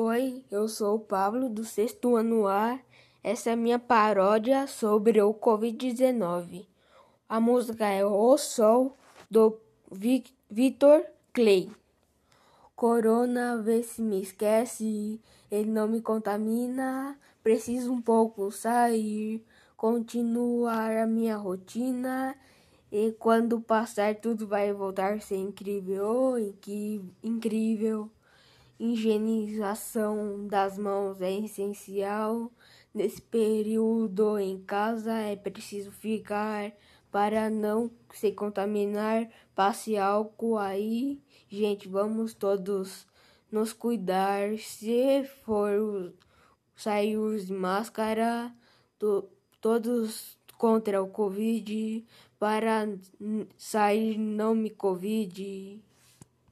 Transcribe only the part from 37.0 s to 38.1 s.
para não